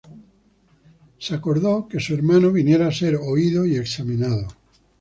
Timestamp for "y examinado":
3.67-4.47